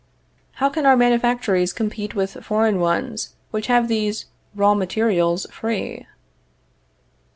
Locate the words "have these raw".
3.67-4.73